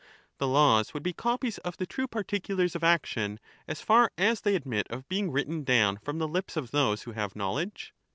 [0.39, 4.55] The laws would be copies of the true particulars of action as far as they
[4.55, 7.93] admit of being written down from the lips of those who have knowledge